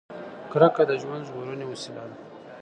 کرکه 0.51 0.83
د 0.89 0.91
ژوند 1.01 1.23
ژغورنې 1.27 1.65
وسیله 1.71 2.03
ده. 2.09 2.15